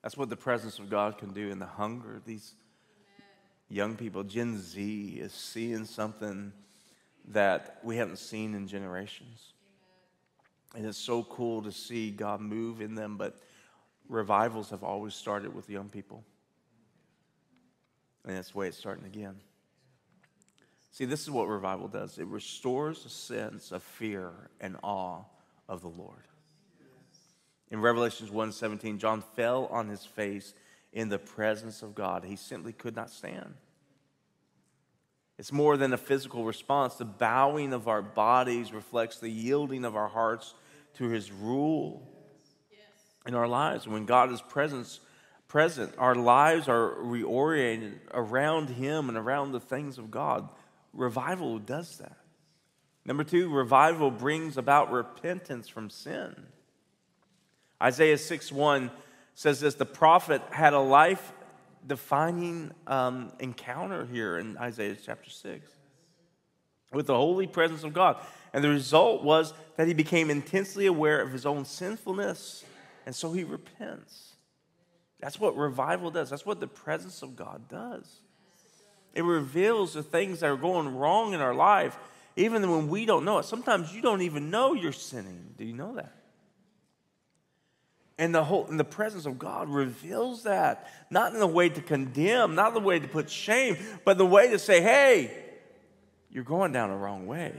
That's 0.02 0.16
what 0.16 0.28
the 0.28 0.36
presence 0.36 0.78
of 0.78 0.90
God 0.90 1.18
can 1.18 1.32
do, 1.32 1.50
and 1.50 1.60
the 1.60 1.66
hunger. 1.66 2.20
These 2.24 2.54
young 3.68 3.96
people, 3.96 4.24
Gen 4.24 4.58
Z, 4.58 5.18
is 5.20 5.32
seeing 5.32 5.84
something 5.84 6.52
that 7.28 7.78
we 7.82 7.96
haven't 7.96 8.18
seen 8.18 8.54
in 8.54 8.66
generations. 8.66 9.52
And 10.74 10.86
it's 10.86 10.98
so 10.98 11.24
cool 11.24 11.62
to 11.62 11.72
see 11.72 12.10
God 12.10 12.40
move 12.40 12.80
in 12.80 12.94
them, 12.94 13.16
but 13.16 13.40
revivals 14.08 14.70
have 14.70 14.82
always 14.82 15.14
started 15.14 15.54
with 15.54 15.68
young 15.68 15.88
people. 15.88 16.24
And 18.24 18.36
that's 18.36 18.50
the 18.50 18.58
way 18.58 18.68
it's 18.68 18.78
starting 18.78 19.06
again. 19.06 19.36
See, 20.90 21.04
this 21.04 21.22
is 21.22 21.30
what 21.30 21.48
revival 21.48 21.88
does 21.88 22.18
it 22.18 22.26
restores 22.26 23.04
a 23.04 23.08
sense 23.08 23.72
of 23.72 23.82
fear 23.82 24.32
and 24.60 24.76
awe 24.82 25.22
of 25.68 25.80
the 25.80 25.88
Lord. 25.88 26.24
In 27.70 27.80
Revelations 27.80 28.30
1:17, 28.30 28.98
John 28.98 29.22
fell 29.36 29.66
on 29.66 29.88
his 29.88 30.04
face 30.04 30.54
in 30.92 31.08
the 31.08 31.18
presence 31.18 31.82
of 31.82 31.94
God. 31.94 32.24
He 32.24 32.36
simply 32.36 32.72
could 32.72 32.96
not 32.96 33.10
stand. 33.10 33.54
It's 35.38 35.52
more 35.52 35.76
than 35.76 35.92
a 35.92 35.98
physical 35.98 36.44
response. 36.44 36.96
The 36.96 37.04
bowing 37.04 37.72
of 37.72 37.86
our 37.86 38.02
bodies 38.02 38.72
reflects 38.72 39.18
the 39.18 39.30
yielding 39.30 39.84
of 39.84 39.94
our 39.94 40.08
hearts 40.08 40.54
to 40.94 41.08
his 41.08 41.30
rule. 41.30 42.08
in 43.26 43.34
our 43.34 43.46
lives. 43.46 43.86
When 43.86 44.06
God 44.06 44.32
is 44.32 44.40
present, 44.40 44.98
present, 45.48 45.94
our 45.98 46.14
lives 46.14 46.68
are 46.68 46.94
reoriented 46.94 47.98
around 48.12 48.70
Him 48.70 49.08
and 49.08 49.18
around 49.18 49.52
the 49.52 49.60
things 49.60 49.98
of 49.98 50.10
God. 50.10 50.48
Revival 50.92 51.58
does 51.58 51.98
that. 51.98 52.16
Number 53.04 53.24
two, 53.24 53.50
revival 53.50 54.10
brings 54.10 54.56
about 54.56 54.90
repentance 54.90 55.68
from 55.68 55.90
sin. 55.90 56.34
Isaiah 57.82 58.18
6 58.18 58.50
1 58.50 58.90
says 59.38 59.60
this 59.60 59.76
the 59.76 59.86
prophet 59.86 60.42
had 60.50 60.72
a 60.72 60.80
life 60.80 61.32
defining 61.86 62.72
um, 62.88 63.30
encounter 63.38 64.04
here 64.06 64.36
in 64.36 64.56
Isaiah 64.58 64.96
chapter 65.00 65.30
6 65.30 65.70
with 66.92 67.06
the 67.06 67.14
holy 67.14 67.46
presence 67.46 67.84
of 67.84 67.92
God. 67.92 68.16
And 68.52 68.64
the 68.64 68.68
result 68.68 69.22
was 69.22 69.54
that 69.76 69.86
he 69.86 69.94
became 69.94 70.28
intensely 70.28 70.86
aware 70.86 71.20
of 71.20 71.30
his 71.30 71.46
own 71.46 71.64
sinfulness, 71.64 72.64
and 73.06 73.14
so 73.14 73.32
he 73.32 73.44
repents. 73.44 74.32
That's 75.20 75.38
what 75.38 75.56
revival 75.56 76.10
does. 76.10 76.30
That's 76.30 76.44
what 76.44 76.58
the 76.58 76.66
presence 76.66 77.22
of 77.22 77.36
God 77.36 77.68
does. 77.68 78.22
It 79.14 79.22
reveals 79.22 79.94
the 79.94 80.02
things 80.02 80.40
that 80.40 80.50
are 80.50 80.56
going 80.56 80.96
wrong 80.96 81.32
in 81.32 81.40
our 81.40 81.54
life, 81.54 81.96
even 82.34 82.68
when 82.68 82.88
we 82.88 83.06
don't 83.06 83.24
know 83.24 83.38
it. 83.38 83.44
Sometimes 83.44 83.94
you 83.94 84.02
don't 84.02 84.22
even 84.22 84.50
know 84.50 84.74
you're 84.74 84.90
sinning. 84.90 85.54
Do 85.56 85.64
you 85.64 85.74
know 85.74 85.94
that? 85.94 86.17
And 88.18 88.34
the 88.34 88.42
whole 88.42 88.66
and 88.66 88.80
the 88.80 88.84
presence 88.84 89.26
of 89.26 89.38
God 89.38 89.68
reveals 89.68 90.42
that, 90.42 90.90
not 91.08 91.32
in 91.32 91.38
the 91.38 91.46
way 91.46 91.68
to 91.68 91.80
condemn, 91.80 92.56
not 92.56 92.74
the 92.74 92.80
way 92.80 92.98
to 92.98 93.06
put 93.06 93.30
shame, 93.30 93.76
but 94.04 94.18
the 94.18 94.26
way 94.26 94.50
to 94.50 94.58
say, 94.58 94.82
hey, 94.82 95.30
you're 96.30 96.44
going 96.44 96.72
down 96.72 96.90
the 96.90 96.96
wrong 96.96 97.26
way. 97.28 97.54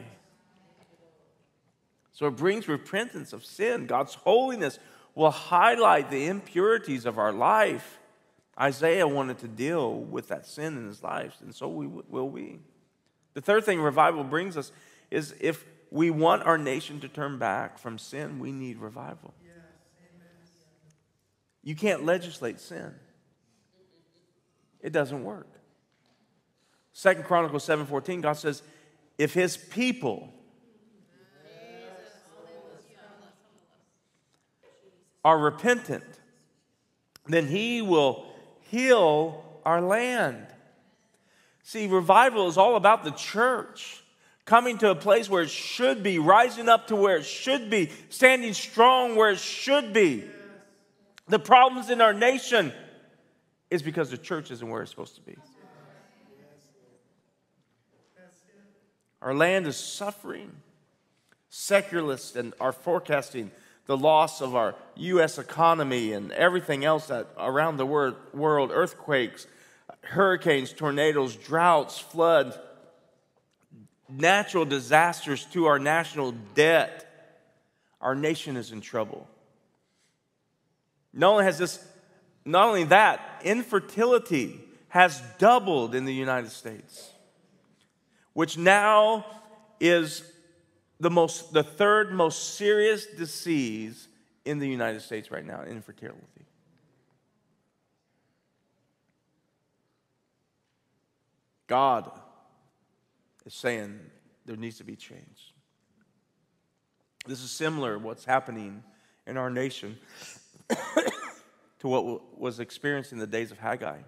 So 2.11 2.27
it 2.27 2.35
brings 2.35 2.67
repentance 2.67 3.31
of 3.31 3.45
sin. 3.45 3.85
God's 3.85 4.15
holiness 4.15 4.77
will 5.15 5.31
highlight 5.31 6.11
the 6.11 6.27
impurities 6.27 7.05
of 7.05 7.17
our 7.17 7.31
life. 7.31 7.97
Isaiah 8.59 9.07
wanted 9.07 9.37
to 9.39 9.47
deal 9.47 9.93
with 9.95 10.27
that 10.27 10.45
sin 10.45 10.77
in 10.77 10.85
his 10.85 11.01
life, 11.01 11.37
and 11.41 11.55
so 11.55 11.69
we 11.69 11.87
will 11.87 12.29
we. 12.29 12.59
The 13.33 13.41
third 13.41 13.63
thing 13.63 13.79
revival 13.79 14.25
brings 14.25 14.57
us 14.57 14.73
is 15.09 15.33
if 15.39 15.63
we 15.91 16.11
want 16.11 16.43
our 16.43 16.57
nation 16.57 16.99
to 16.99 17.07
turn 17.07 17.37
back 17.37 17.79
from 17.79 17.97
sin, 17.97 18.39
we 18.39 18.51
need 18.51 18.79
revival. 18.79 19.33
You 21.63 21.75
can't 21.75 22.05
legislate 22.05 22.59
sin. 22.59 22.93
It 24.81 24.91
doesn't 24.91 25.23
work. 25.23 25.47
Second 26.93 27.25
Chronicles 27.25 27.65
7:14, 27.65 28.21
God 28.21 28.33
says, 28.33 28.63
if 29.17 29.33
his 29.33 29.57
people 29.57 30.33
are 35.23 35.37
repentant, 35.37 36.03
then 37.27 37.47
he 37.47 37.81
will 37.81 38.25
heal 38.61 39.43
our 39.65 39.81
land. 39.81 40.47
See, 41.63 41.87
revival 41.87 42.47
is 42.47 42.57
all 42.57 42.75
about 42.77 43.03
the 43.03 43.11
church 43.11 44.01
coming 44.45 44.77
to 44.79 44.89
a 44.89 44.95
place 44.95 45.29
where 45.29 45.43
it 45.43 45.49
should 45.49 46.01
be, 46.01 46.17
rising 46.17 46.69
up 46.69 46.87
to 46.87 46.95
where 46.95 47.17
it 47.17 47.25
should 47.25 47.69
be, 47.69 47.91
standing 48.09 48.53
strong 48.53 49.15
where 49.15 49.29
it 49.31 49.39
should 49.39 49.93
be. 49.93 50.23
The 51.29 51.39
problems 51.39 51.91
in 51.91 52.01
our 52.01 52.13
nation 52.13 52.73
is 53.69 53.83
because 53.83 54.09
the 54.09 54.17
church 54.17 54.49
isn't 54.49 54.67
where 54.67 54.81
it's 54.81 54.89
supposed 54.89 55.15
to 55.15 55.21
be. 55.21 55.37
Our 59.21 59.35
land 59.35 59.67
is 59.67 59.77
suffering. 59.77 60.51
Secularists 61.49 62.35
and 62.35 62.53
are 62.59 62.71
forecasting 62.71 63.51
the 63.85 63.97
loss 63.97 64.41
of 64.41 64.55
our 64.55 64.75
U.S. 64.95 65.37
economy 65.37 66.13
and 66.13 66.31
everything 66.31 66.83
else 66.85 67.07
that 67.07 67.27
around 67.37 67.77
the 67.77 67.85
world 67.85 68.71
earthquakes, 68.73 69.45
hurricanes, 70.01 70.73
tornadoes, 70.73 71.35
droughts, 71.35 71.99
floods, 71.99 72.57
natural 74.07 74.65
disasters 74.65 75.45
to 75.45 75.65
our 75.65 75.77
national 75.77 76.31
debt. 76.55 77.05
Our 78.01 78.15
nation 78.15 78.57
is 78.57 78.71
in 78.71 78.81
trouble. 78.81 79.27
Not 81.13 81.31
only 81.31 81.45
has 81.45 81.57
this, 81.57 81.85
not 82.45 82.67
only 82.67 82.83
that, 82.85 83.41
infertility 83.43 84.59
has 84.89 85.21
doubled 85.37 85.95
in 85.95 86.05
the 86.05 86.13
United 86.13 86.51
States, 86.51 87.11
which 88.33 88.57
now 88.57 89.25
is 89.79 90.23
the 90.99 91.09
most 91.09 91.53
the 91.53 91.63
third 91.63 92.11
most 92.11 92.55
serious 92.55 93.05
disease 93.05 94.07
in 94.45 94.59
the 94.59 94.67
United 94.67 95.01
States 95.01 95.31
right 95.31 95.45
now, 95.45 95.63
infertility. 95.63 96.45
God 101.67 102.11
is 103.45 103.53
saying 103.53 103.99
there 104.45 104.55
needs 104.55 104.77
to 104.79 104.83
be 104.83 104.95
change. 104.95 105.53
This 107.27 107.43
is 107.43 107.51
similar 107.51 107.93
to 107.93 107.99
what's 107.99 108.25
happening 108.25 108.83
in 109.27 109.37
our 109.37 109.51
nation 109.51 109.97
to 111.79 111.87
what 111.87 112.39
was 112.39 112.59
experienced 112.59 113.11
in 113.11 113.19
the 113.19 113.27
days 113.27 113.51
of 113.51 113.59
Haggai. 113.59 113.99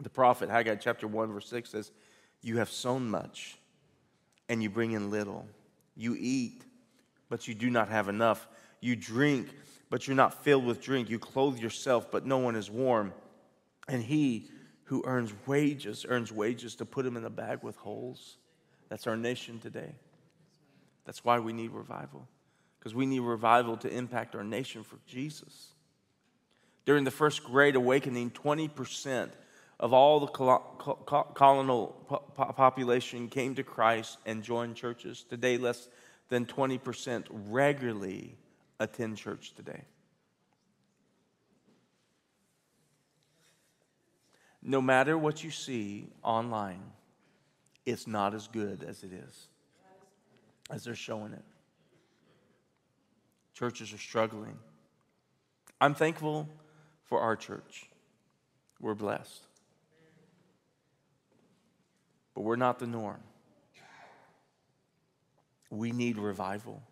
The 0.00 0.10
prophet 0.10 0.48
Haggai 0.48 0.76
chapter 0.76 1.06
1 1.06 1.32
verse 1.32 1.48
6 1.48 1.70
says, 1.70 1.90
"You 2.40 2.58
have 2.58 2.70
sown 2.70 3.10
much 3.10 3.58
and 4.48 4.62
you 4.62 4.70
bring 4.70 4.92
in 4.92 5.10
little. 5.10 5.46
You 5.96 6.16
eat, 6.18 6.64
but 7.28 7.48
you 7.48 7.54
do 7.54 7.70
not 7.70 7.88
have 7.88 8.08
enough. 8.08 8.46
You 8.80 8.94
drink, 8.94 9.48
but 9.90 10.06
you're 10.06 10.16
not 10.16 10.44
filled 10.44 10.64
with 10.64 10.80
drink. 10.80 11.10
You 11.10 11.18
clothe 11.18 11.58
yourself, 11.58 12.10
but 12.10 12.24
no 12.24 12.38
one 12.38 12.54
is 12.54 12.70
warm. 12.70 13.12
And 13.88 14.02
he 14.02 14.48
who 14.84 15.02
earns 15.04 15.32
wages 15.46 16.06
earns 16.08 16.32
wages 16.32 16.76
to 16.76 16.84
put 16.84 17.04
him 17.04 17.16
in 17.16 17.24
a 17.24 17.30
bag 17.30 17.62
with 17.62 17.76
holes." 17.76 18.36
That's 18.88 19.06
our 19.06 19.16
nation 19.16 19.58
today. 19.58 19.94
That's 21.04 21.24
why 21.24 21.38
we 21.40 21.52
need 21.52 21.72
revival 21.72 22.26
because 22.88 22.96
we 22.96 23.04
need 23.04 23.20
revival 23.20 23.76
to 23.76 23.86
impact 23.94 24.34
our 24.34 24.42
nation 24.42 24.82
for 24.82 24.96
Jesus. 25.06 25.74
During 26.86 27.04
the 27.04 27.10
first 27.10 27.44
Great 27.44 27.76
Awakening, 27.76 28.30
20% 28.30 29.28
of 29.78 29.92
all 29.92 30.20
the 30.20 30.26
colonial 31.34 31.88
population 32.56 33.28
came 33.28 33.54
to 33.56 33.62
Christ 33.62 34.16
and 34.24 34.42
joined 34.42 34.74
churches. 34.74 35.22
Today, 35.28 35.58
less 35.58 35.90
than 36.30 36.46
20% 36.46 37.26
regularly 37.30 38.38
attend 38.80 39.18
church 39.18 39.52
today. 39.54 39.82
No 44.62 44.80
matter 44.80 45.18
what 45.18 45.44
you 45.44 45.50
see 45.50 46.08
online, 46.22 46.84
it's 47.84 48.06
not 48.06 48.34
as 48.34 48.48
good 48.48 48.82
as 48.82 49.02
it 49.02 49.12
is, 49.12 49.48
as 50.70 50.84
they're 50.84 50.94
showing 50.94 51.34
it. 51.34 51.44
Churches 53.58 53.92
are 53.92 53.98
struggling. 53.98 54.56
I'm 55.80 55.92
thankful 55.92 56.48
for 57.06 57.18
our 57.18 57.34
church. 57.34 57.86
We're 58.80 58.94
blessed. 58.94 59.42
But 62.36 62.42
we're 62.42 62.54
not 62.54 62.78
the 62.78 62.86
norm. 62.86 63.18
We 65.70 65.90
need 65.90 66.18
revival. 66.18 66.84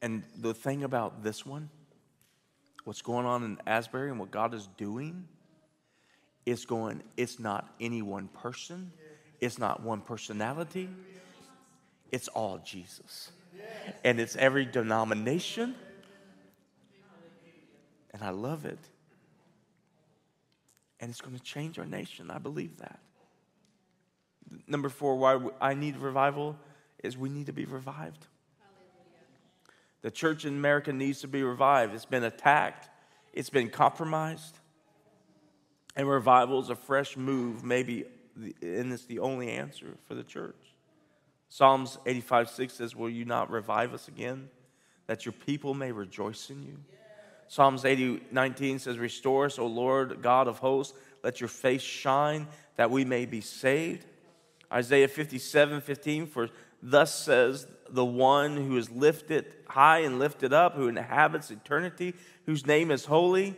And 0.00 0.22
the 0.38 0.54
thing 0.54 0.84
about 0.84 1.24
this 1.24 1.44
one, 1.44 1.68
what's 2.84 3.02
going 3.02 3.26
on 3.26 3.42
in 3.42 3.58
Asbury 3.66 4.10
and 4.10 4.20
what 4.20 4.30
God 4.30 4.54
is 4.54 4.68
doing, 4.76 5.26
is 6.46 6.64
going, 6.64 7.02
it's 7.16 7.40
not 7.40 7.74
any 7.80 8.02
one 8.02 8.28
person, 8.28 8.92
it's 9.40 9.58
not 9.58 9.82
one 9.82 10.00
personality, 10.00 10.88
it's 12.12 12.28
all 12.28 12.58
Jesus 12.64 13.32
and 14.02 14.20
it's 14.20 14.36
every 14.36 14.64
denomination. 14.64 15.74
And 18.12 18.22
I 18.22 18.30
love 18.30 18.64
it. 18.64 18.78
And 21.00 21.10
it's 21.10 21.20
going 21.20 21.36
to 21.36 21.42
change 21.42 21.78
our 21.78 21.86
nation. 21.86 22.30
I 22.30 22.38
believe 22.38 22.78
that. 22.78 23.00
Number 24.66 24.88
four, 24.88 25.16
why 25.16 25.40
I 25.60 25.74
need 25.74 25.96
revival 25.96 26.56
is 27.02 27.18
we 27.18 27.28
need 27.28 27.46
to 27.46 27.52
be 27.52 27.64
revived. 27.64 28.26
The 30.02 30.10
church 30.10 30.44
in 30.44 30.54
America 30.54 30.92
needs 30.92 31.22
to 31.22 31.28
be 31.28 31.42
revived. 31.42 31.94
It's 31.94 32.04
been 32.04 32.24
attacked, 32.24 32.88
it's 33.32 33.50
been 33.50 33.70
compromised. 33.70 34.58
And 35.96 36.08
revival 36.08 36.60
is 36.60 36.70
a 36.70 36.76
fresh 36.76 37.16
move, 37.16 37.64
maybe, 37.64 38.04
and 38.36 38.92
it's 38.92 39.04
the 39.04 39.20
only 39.20 39.50
answer 39.50 39.94
for 40.08 40.14
the 40.14 40.24
church. 40.24 40.73
Psalms 41.54 41.98
85 42.04 42.50
6 42.50 42.74
says, 42.74 42.96
Will 42.96 43.08
you 43.08 43.24
not 43.24 43.48
revive 43.48 43.94
us 43.94 44.08
again, 44.08 44.48
that 45.06 45.24
your 45.24 45.34
people 45.34 45.72
may 45.72 45.92
rejoice 45.92 46.50
in 46.50 46.64
you? 46.64 46.76
Psalms 47.46 47.84
80 47.84 48.22
19 48.32 48.80
says, 48.80 48.98
Restore 48.98 49.44
us, 49.44 49.56
O 49.60 49.66
Lord 49.66 50.20
God 50.20 50.48
of 50.48 50.58
hosts, 50.58 50.98
let 51.22 51.40
your 51.40 51.46
face 51.46 51.80
shine, 51.80 52.48
that 52.74 52.90
we 52.90 53.04
may 53.04 53.24
be 53.24 53.40
saved. 53.40 54.04
Isaiah 54.72 55.06
57 55.06 55.80
15, 55.80 56.26
for 56.26 56.48
thus 56.82 57.14
says 57.14 57.68
the 57.88 58.04
one 58.04 58.56
who 58.56 58.76
is 58.76 58.90
lifted 58.90 59.46
high 59.68 60.00
and 60.00 60.18
lifted 60.18 60.52
up, 60.52 60.74
who 60.74 60.88
inhabits 60.88 61.52
eternity, 61.52 62.14
whose 62.46 62.66
name 62.66 62.90
is 62.90 63.04
holy. 63.04 63.54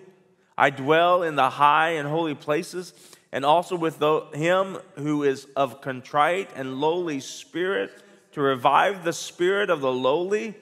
I 0.58 0.68
dwell 0.68 1.22
in 1.22 1.36
the 1.36 1.48
high 1.48 1.92
and 1.92 2.06
holy 2.06 2.34
places, 2.34 2.92
and 3.32 3.44
also 3.44 3.76
with 3.76 4.02
him 4.34 4.78
who 4.96 5.22
is 5.22 5.46
of 5.56 5.80
contrite 5.80 6.50
and 6.54 6.80
lowly 6.80 7.20
spirit, 7.20 8.02
to 8.32 8.40
revive 8.40 9.02
the 9.02 9.12
spirit 9.12 9.70
of 9.70 9.80
the 9.80 9.92
lowly 9.92 10.54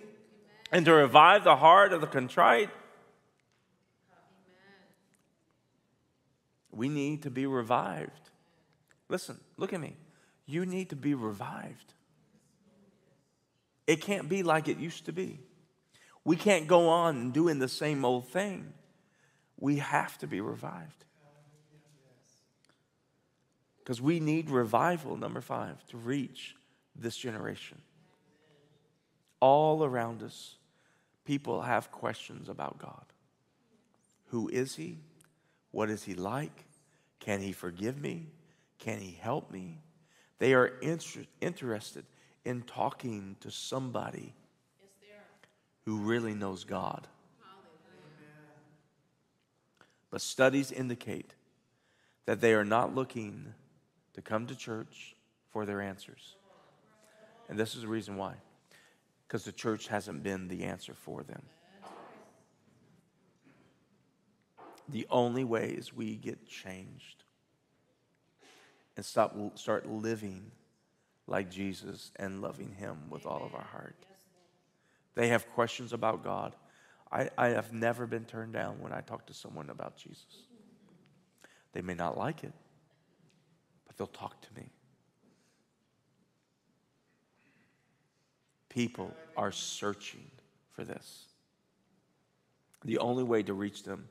and 0.70 0.84
to 0.84 0.92
revive 0.92 1.44
the 1.44 1.56
heart 1.56 1.92
of 1.92 2.00
the 2.00 2.06
contrite. 2.06 2.70
We 6.70 6.88
need 6.88 7.22
to 7.22 7.30
be 7.30 7.46
revived. 7.46 8.30
Listen, 9.08 9.38
look 9.56 9.72
at 9.72 9.80
me. 9.80 9.96
You 10.46 10.66
need 10.66 10.90
to 10.90 10.96
be 10.96 11.14
revived. 11.14 11.94
It 13.86 14.00
can't 14.00 14.28
be 14.28 14.42
like 14.42 14.68
it 14.68 14.78
used 14.78 15.06
to 15.06 15.12
be. 15.12 15.40
We 16.24 16.36
can't 16.36 16.66
go 16.66 16.88
on 16.88 17.32
doing 17.32 17.58
the 17.58 17.68
same 17.68 18.04
old 18.04 18.28
thing. 18.28 18.72
We 19.58 19.76
have 19.76 20.16
to 20.18 20.26
be 20.26 20.40
revived. 20.40 21.04
Because 23.84 24.00
we 24.00 24.18
need 24.18 24.48
revival, 24.48 25.14
number 25.18 25.42
five, 25.42 25.86
to 25.88 25.98
reach 25.98 26.56
this 26.96 27.18
generation. 27.18 27.82
All 29.40 29.84
around 29.84 30.22
us, 30.22 30.56
people 31.26 31.60
have 31.60 31.92
questions 31.92 32.48
about 32.48 32.78
God. 32.78 33.04
Who 34.28 34.48
is 34.48 34.76
He? 34.76 34.96
What 35.70 35.90
is 35.90 36.04
He 36.04 36.14
like? 36.14 36.64
Can 37.20 37.42
He 37.42 37.52
forgive 37.52 38.00
me? 38.00 38.28
Can 38.78 39.00
He 39.00 39.18
help 39.20 39.50
me? 39.50 39.82
They 40.38 40.54
are 40.54 40.66
inter- 40.80 41.26
interested 41.42 42.06
in 42.42 42.62
talking 42.62 43.36
to 43.40 43.50
somebody 43.50 44.32
who 45.84 45.98
really 45.98 46.34
knows 46.34 46.64
God. 46.64 47.06
But 50.10 50.22
studies 50.22 50.72
indicate 50.72 51.34
that 52.24 52.40
they 52.40 52.54
are 52.54 52.64
not 52.64 52.94
looking 52.94 53.52
to 54.14 54.22
come 54.22 54.46
to 54.46 54.56
church 54.56 55.14
for 55.50 55.66
their 55.66 55.80
answers. 55.80 56.36
And 57.48 57.58
this 57.58 57.74
is 57.74 57.82
the 57.82 57.88
reason 57.88 58.16
why 58.16 58.34
because 59.26 59.44
the 59.44 59.52
church 59.52 59.88
hasn't 59.88 60.22
been 60.22 60.48
the 60.48 60.64
answer 60.64 60.94
for 60.94 61.22
them. 61.22 61.42
The 64.88 65.06
only 65.10 65.44
way 65.44 65.70
is 65.70 65.94
we 65.94 66.14
get 66.14 66.46
changed 66.46 67.24
and 68.96 69.04
stop, 69.04 69.34
start 69.58 69.88
living 69.88 70.50
like 71.26 71.50
Jesus 71.50 72.12
and 72.16 72.42
loving 72.42 72.70
Him 72.72 72.98
with 73.10 73.26
all 73.26 73.44
of 73.44 73.54
our 73.54 73.64
heart. 73.64 73.96
They 75.14 75.28
have 75.28 75.48
questions 75.52 75.92
about 75.92 76.22
God. 76.22 76.54
I, 77.10 77.30
I 77.38 77.48
have 77.48 77.72
never 77.72 78.06
been 78.06 78.24
turned 78.24 78.52
down 78.52 78.80
when 78.80 78.92
I 78.92 79.00
talk 79.00 79.26
to 79.26 79.34
someone 79.34 79.70
about 79.70 79.96
Jesus. 79.96 80.42
They 81.72 81.80
may 81.80 81.94
not 81.94 82.18
like 82.18 82.44
it, 82.44 82.52
they'll 83.96 84.06
talk 84.06 84.40
to 84.40 84.48
me. 84.56 84.70
People 88.68 89.14
are 89.36 89.52
searching 89.52 90.30
for 90.72 90.84
this. 90.84 91.26
The 92.84 92.98
only 92.98 93.22
way 93.22 93.42
to 93.44 93.54
reach 93.54 93.84
them 93.84 94.08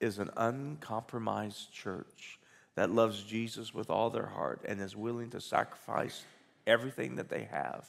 is 0.00 0.18
an 0.18 0.30
uncompromised 0.36 1.72
church 1.72 2.38
that 2.74 2.90
loves 2.90 3.22
Jesus 3.22 3.72
with 3.72 3.90
all 3.90 4.10
their 4.10 4.26
heart 4.26 4.62
and 4.64 4.80
is 4.80 4.96
willing 4.96 5.30
to 5.30 5.40
sacrifice 5.40 6.24
everything 6.66 7.16
that 7.16 7.28
they 7.28 7.44
have 7.44 7.88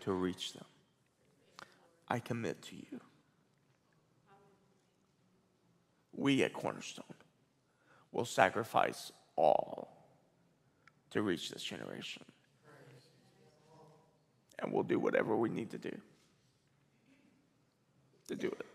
to 0.00 0.12
reach 0.12 0.52
them. 0.52 0.64
I 2.08 2.18
commit 2.18 2.62
to 2.62 2.76
you. 2.76 3.00
We 6.12 6.44
at 6.44 6.52
Cornerstone 6.52 7.04
will 8.12 8.24
sacrifice 8.24 9.10
all 9.36 9.93
to 11.14 11.22
reach 11.22 11.48
this 11.48 11.62
generation 11.62 12.24
and 14.58 14.72
we'll 14.72 14.82
do 14.82 14.98
whatever 14.98 15.36
we 15.36 15.48
need 15.48 15.70
to 15.70 15.78
do 15.78 15.96
to 18.26 18.34
do 18.34 18.48
it. 18.48 18.66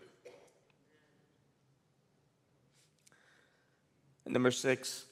And 4.24 4.32
number 4.32 4.50
six, 4.50 5.04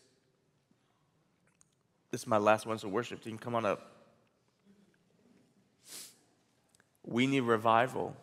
this 2.10 2.22
is 2.22 2.26
my 2.26 2.38
last 2.38 2.64
one, 2.64 2.78
so 2.78 2.88
worship 2.88 3.22
team, 3.22 3.36
come 3.36 3.54
on 3.54 3.66
up. 3.66 3.92
We 7.04 7.26
need 7.26 7.40
revival 7.40 8.16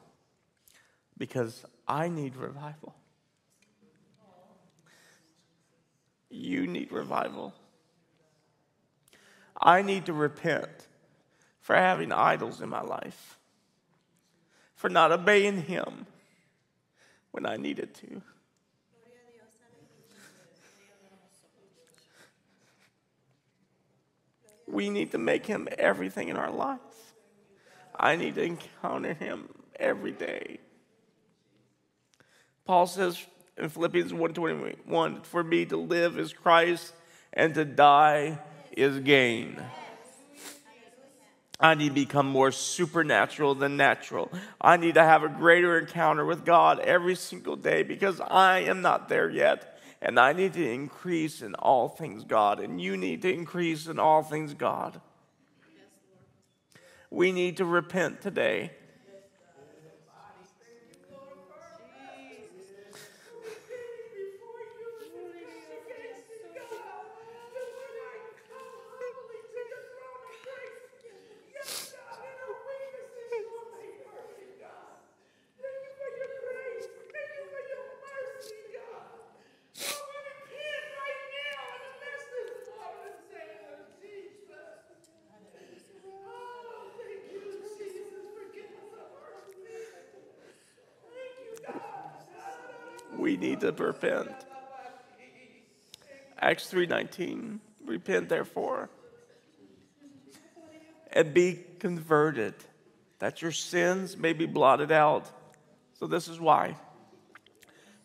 because 1.16 1.64
I 1.88 2.08
need 2.08 2.36
revival. 2.36 2.96
You 6.32 6.66
need 6.66 6.92
revival. 6.92 7.54
I 9.62 9.82
need 9.82 10.06
to 10.08 10.14
repent 10.14 10.88
for 11.62 11.76
having 11.76 12.12
idols 12.12 12.62
in 12.62 12.70
my 12.70 12.82
life, 12.82 13.38
for 14.76 14.90
not 14.90 15.12
obeying 15.12 15.64
Him 15.64 16.06
when 17.32 17.46
I 17.46 17.58
needed 17.58 17.94
to. 17.96 18.22
We 24.68 24.90
need 24.90 25.12
to 25.12 25.18
make 25.18 25.46
Him 25.46 25.68
everything 25.78 26.28
in 26.28 26.38
our 26.38 26.52
life. 26.52 26.80
I 27.98 28.16
need 28.16 28.36
to 28.36 28.44
encounter 28.44 29.14
Him 29.14 29.50
every 29.80 30.12
day. 30.12 30.60
Paul 32.66 32.88
says 32.88 33.26
in 33.58 33.70
Philippians 33.70 34.12
1:21, 34.12 35.22
"For 35.24 35.44
me 35.44 35.66
to 35.68 35.78
live 35.78 36.20
is 36.20 36.34
Christ, 36.34 36.94
and 37.32 37.54
to 37.56 37.64
die 37.64 38.40
is 38.76 39.00
gain." 39.00 39.62
I 41.60 41.74
need 41.74 41.90
to 41.90 41.96
become 41.96 42.28
more 42.28 42.52
supernatural 42.52 43.56
than 43.56 43.78
natural. 43.78 44.30
I 44.60 44.78
need 44.78 44.96
to 44.96 45.04
have 45.04 45.24
a 45.24 45.30
greater 45.30 45.80
encounter 45.80 46.26
with 46.26 46.46
God 46.46 46.80
every 46.80 47.16
single 47.16 47.56
day 47.56 47.84
because 47.84 48.20
I 48.20 48.60
am 48.60 48.82
not 48.82 49.08
there 49.08 49.30
yet. 49.30 49.80
And 50.02 50.20
I 50.20 50.34
need 50.34 50.54
to 50.54 50.70
increase 50.70 51.42
in 51.42 51.56
all 51.56 51.88
things 51.88 52.26
God. 52.26 52.60
And 52.60 52.80
you 52.82 52.98
need 52.98 53.22
to 53.22 53.34
increase 53.34 53.88
in 53.88 53.98
all 53.98 54.22
things 54.22 54.54
God. 54.54 55.00
We 57.10 57.32
need 57.32 57.58
to 57.58 57.66
repent 57.66 58.22
today. 58.22 58.72
To 93.78 93.84
repent. 93.84 94.32
Acts 96.40 96.68
3:19, 96.70 97.60
repent 97.86 98.30
therefore 98.30 98.90
and 101.12 101.34
be 101.34 101.64
converted 101.80 102.54
that 103.20 103.42
your 103.42 103.52
sins 103.52 104.18
may 104.18 104.34
be 104.34 104.46
blotted 104.46 104.92
out. 104.92 105.32
So 105.94 106.08
this 106.08 106.28
is 106.28 106.40
why 106.40 106.76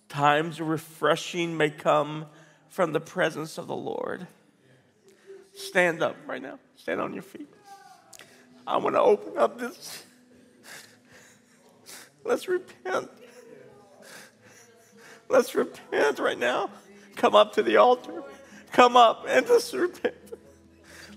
times 0.09 0.61
of 0.61 0.69
refreshing 0.69 1.57
may 1.57 1.71
come 1.71 2.27
from 2.69 2.93
the 2.93 3.01
presence 3.01 3.59
of 3.59 3.67
the 3.67 3.77
Lord. 3.77 4.27
Stand 5.55 6.03
up 6.03 6.17
right 6.27 6.43
now. 6.43 6.59
Stand 6.77 7.01
on 7.01 7.13
your 7.13 7.23
feet. 7.23 7.49
I 8.67 8.77
want 8.77 8.95
to 8.95 9.01
open 9.01 9.39
up 9.39 9.59
this. 9.59 10.05
Let's 12.25 12.47
repent. 12.47 13.11
Let's 15.31 15.55
repent 15.55 16.19
right 16.19 16.39
now. 16.39 16.71
Come 17.17 17.35
up 17.35 17.55
to 17.55 17.63
the 17.63 17.77
altar. 17.77 18.25
Come 18.73 18.97
up 18.97 19.27
and 19.29 19.47
just 19.47 19.73
repent. 19.73 20.15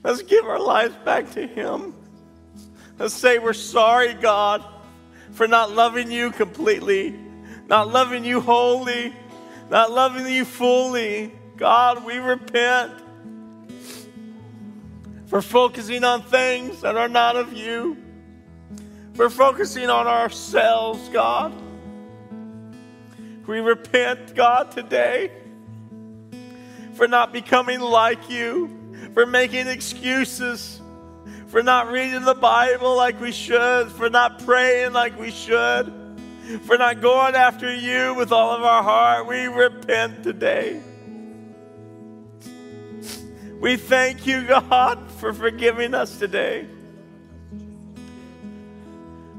Let's 0.04 0.22
give 0.22 0.46
our 0.46 0.60
lives 0.60 0.96
back 1.04 1.32
to 1.32 1.48
Him. 1.48 1.94
Let's 3.00 3.14
say 3.14 3.40
we're 3.40 3.54
sorry, 3.54 4.14
God, 4.14 4.64
for 5.32 5.48
not 5.48 5.72
loving 5.72 6.12
you 6.12 6.32
completely, 6.32 7.18
not 7.68 7.90
loving 7.90 8.24
you 8.24 8.40
wholly, 8.40 9.14
not 9.70 9.92
loving 9.92 10.28
you 10.28 10.46
fully. 10.46 11.34
God, 11.58 12.06
we 12.06 12.18
repent 12.18 12.92
for 15.26 15.42
focusing 15.42 16.04
on 16.04 16.22
things 16.22 16.82
that 16.82 16.96
are 16.96 17.10
not 17.10 17.36
of 17.36 17.54
you. 17.54 17.98
for 19.16 19.30
focusing 19.30 19.90
on 19.92 20.08
ourselves, 20.08 21.08
God. 21.10 21.54
We 23.46 23.60
repent, 23.60 24.36
God, 24.36 24.72
today 24.72 25.32
for 26.94 27.08
not 27.08 27.34
becoming 27.34 27.80
like 27.80 28.30
you, 28.30 28.70
for 29.14 29.26
making 29.26 29.68
excuses, 29.68 30.80
for 31.48 31.64
not 31.64 31.92
reading 31.92 32.24
the 32.24 32.36
Bible 32.36 32.96
like 32.96 33.20
we 33.20 33.32
should, 33.32 33.92
for 33.92 34.10
not 34.10 34.46
praying 34.46 34.94
like 34.94 35.20
we 35.20 35.32
should, 35.32 35.92
for 36.64 36.78
not 36.78 37.02
going 37.02 37.36
after 37.36 37.74
you 37.74 38.14
with 38.14 38.32
all 38.32 38.56
of 38.56 38.64
our 38.64 38.84
heart. 38.84 39.28
We 39.28 39.46
repent 39.46 40.24
today. 40.24 40.82
We 43.60 43.78
thank 43.78 44.28
you, 44.28 44.46
God, 44.48 45.12
for 45.12 45.34
forgiving 45.34 45.94
us 45.94 46.20
today. 46.20 46.68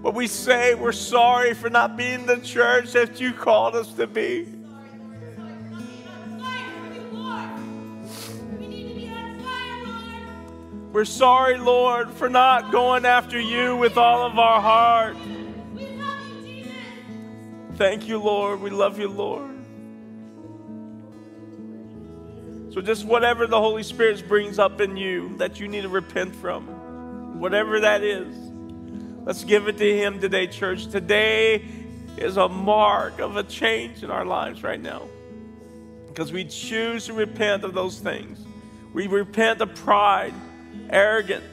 But 0.04 0.12
we 0.12 0.26
say 0.26 0.74
we're 0.74 0.92
sorry 0.92 1.54
for 1.54 1.70
not 1.70 1.96
being 1.96 2.26
the 2.26 2.36
church 2.36 2.92
that 2.92 3.20
you 3.20 3.32
called 3.32 3.74
us 3.74 3.90
to 3.94 4.06
be. 4.06 4.46
We're 10.92 11.06
sorry, 11.06 11.56
Lord, 11.56 12.10
for 12.10 12.28
not 12.28 12.70
going 12.70 13.06
after 13.06 13.40
you 13.40 13.78
with 13.78 13.96
all 13.96 14.26
of 14.26 14.38
our 14.38 14.60
heart. 14.60 15.16
We 15.74 15.86
love 15.86 16.18
you, 16.28 16.64
Jesus. 16.64 16.72
Thank 17.76 18.06
you, 18.06 18.18
Lord. 18.18 18.60
We 18.60 18.68
love 18.68 18.98
you, 18.98 19.08
Lord. 19.08 19.56
So, 22.74 22.82
just 22.82 23.06
whatever 23.06 23.46
the 23.46 23.58
Holy 23.58 23.82
Spirit 23.82 24.28
brings 24.28 24.58
up 24.58 24.82
in 24.82 24.98
you 24.98 25.34
that 25.38 25.58
you 25.58 25.66
need 25.66 25.82
to 25.82 25.88
repent 25.88 26.36
from, 26.36 27.40
whatever 27.40 27.80
that 27.80 28.02
is, 28.02 28.43
let's 29.24 29.44
give 29.44 29.68
it 29.68 29.78
to 29.78 29.96
Him 29.96 30.20
today, 30.20 30.46
church. 30.46 30.86
Today 30.86 31.64
is 32.16 32.36
a 32.36 32.48
mark 32.48 33.18
of 33.18 33.36
a 33.36 33.42
change 33.42 34.02
in 34.02 34.10
our 34.10 34.24
lives 34.24 34.62
right 34.62 34.80
now 34.80 35.08
because 36.08 36.32
we 36.32 36.44
choose 36.44 37.06
to 37.06 37.12
repent 37.12 37.64
of 37.64 37.74
those 37.74 37.98
things. 37.98 38.38
We 38.92 39.08
repent 39.08 39.60
of 39.60 39.74
pride, 39.74 40.32
arrogance. 40.88 41.44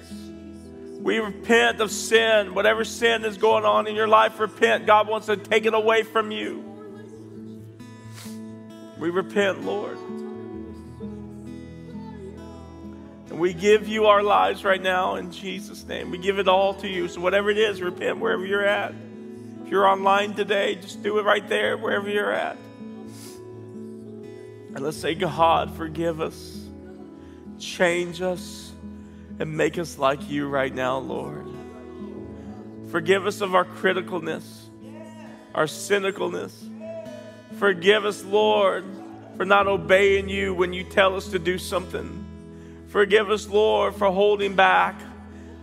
We 1.00 1.18
repent 1.18 1.82
of 1.82 1.90
sin. 1.90 2.54
Whatever 2.54 2.86
sin 2.86 3.26
is 3.26 3.40
going 3.40 3.66
on 3.66 3.88
in 3.88 3.96
your 3.96 4.08
life, 4.08 4.40
repent. 4.40 4.86
God 4.86 5.08
wants 5.08 5.26
to 5.26 5.36
take 5.36 5.66
it 5.66 5.74
away 5.74 6.04
from 6.04 6.30
you. 6.30 6.64
We 9.00 9.10
repent, 9.10 9.66
Lord. 9.66 9.98
And 13.32 13.40
we 13.40 13.54
give 13.54 13.88
you 13.88 14.08
our 14.08 14.22
lives 14.22 14.66
right 14.66 14.82
now 14.82 15.16
in 15.16 15.32
Jesus' 15.32 15.88
name. 15.88 16.12
We 16.12 16.18
give 16.18 16.38
it 16.38 16.50
all 16.50 16.74
to 16.74 16.88
you. 16.88 17.08
So, 17.08 17.22
whatever 17.22 17.50
it 17.50 17.58
is, 17.58 17.82
repent 17.82 18.20
wherever 18.20 18.46
you're 18.46 18.66
at. 18.66 18.94
If 19.64 19.72
you're 19.72 19.88
online 19.88 20.34
today, 20.34 20.76
just 20.76 21.02
do 21.02 21.18
it 21.18 21.22
right 21.22 21.48
there, 21.48 21.78
wherever 21.78 22.10
you're 22.10 22.34
at. 22.34 22.58
And 24.76 24.82
let's 24.82 24.98
say, 24.98 25.16
God, 25.16 25.74
forgive 25.78 26.20
us, 26.20 26.60
change 27.58 28.22
us, 28.22 28.74
and 29.40 29.56
make 29.56 29.78
us 29.78 29.98
like 29.98 30.30
you 30.30 30.50
right 30.50 30.76
now, 30.76 30.98
Lord. 30.98 31.48
Forgive 32.90 33.26
us 33.28 33.40
of 33.40 33.56
our 33.56 33.64
criticalness, 33.64 34.44
our 35.56 35.68
cynicalness. 35.68 36.52
Forgive 37.60 38.04
us, 38.04 38.26
Lord, 38.26 38.84
for 39.38 39.46
not 39.46 39.68
obeying 39.68 40.28
you 40.28 40.54
when 40.54 40.74
you 40.74 40.84
tell 40.84 41.16
us 41.16 41.30
to 41.30 41.40
do 41.40 41.58
something. 41.58 42.21
Forgive 42.92 43.30
us, 43.32 43.48
Lord, 43.48 43.96
for 43.96 44.12
holding 44.12 44.54
back 44.54 45.02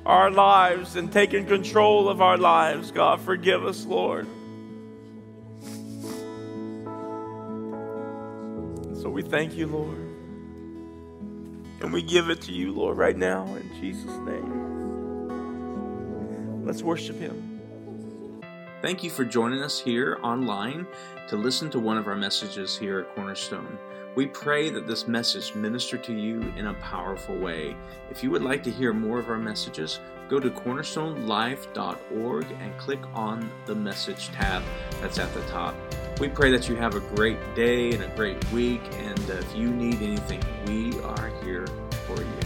our 0.07 0.31
lives 0.31 0.97
and 0.97 1.13
taking 1.13 1.45
control 1.45 2.09
of 2.09 2.23
our 2.23 2.39
lives. 2.39 2.91
God, 2.91 3.21
forgive 3.21 3.67
us, 3.67 3.85
Lord. 3.85 4.27
So 9.03 9.11
we 9.11 9.21
thank 9.21 9.55
you, 9.59 9.67
Lord. 9.67 9.99
And 11.83 11.93
we 11.93 12.01
give 12.01 12.31
it 12.31 12.41
to 12.43 12.53
you, 12.53 12.73
Lord, 12.73 12.97
right 12.97 13.17
now 13.17 13.45
in 13.57 13.71
Jesus' 13.79 14.17
name. 14.27 14.65
Let's 16.65 16.83
worship 16.83 17.19
Him. 17.21 18.41
Thank 18.81 19.05
you 19.05 19.11
for 19.11 19.27
joining 19.27 19.61
us 19.63 19.79
here 19.79 20.19
online 20.23 20.87
to 21.29 21.37
listen 21.37 21.69
to 21.73 21.79
one 21.79 21.99
of 21.99 22.09
our 22.09 22.17
messages 22.17 22.79
here 22.79 23.01
at 23.01 23.15
Cornerstone. 23.15 23.77
We 24.15 24.27
pray 24.27 24.71
that 24.71 24.87
this 24.87 25.07
message 25.07 25.55
ministered 25.55 26.03
to 26.05 26.13
you 26.13 26.53
in 26.57 26.67
a 26.67 26.75
powerful 26.75 27.37
way. 27.37 27.77
If 28.11 28.23
you 28.25 28.31
would 28.31 28.43
like 28.43 28.63
to 28.65 28.71
hear 28.71 28.93
more 28.93 29.19
of 29.19 29.29
our 29.29 29.39
messages, 29.39 30.01
go 30.29 30.41
to 30.41 30.51
cornerstonelife.org 30.51 32.47
and 32.61 32.79
click 32.79 33.01
on 33.15 33.51
the 33.67 33.75
message 33.75 34.29
tab 34.29 34.63
that's 35.01 35.19
at 35.19 35.33
the 35.35 35.43
top. 35.43 35.75
We 36.21 36.29
pray 36.29 36.51
that 36.51 36.69
you 36.69 36.77
have 36.77 36.97
a 36.97 37.01
great 37.01 37.39
day 37.55 37.93
and 37.93 38.03
a 38.03 38.09
great 38.17 38.43
week, 38.51 38.83
and 38.95 39.31
if 39.31 39.55
you 39.55 39.71
need 39.71 40.03
anything, 40.03 40.43
we 40.67 41.01
are 41.03 41.31
here 41.43 41.67
for 42.07 42.17
you. 42.17 42.38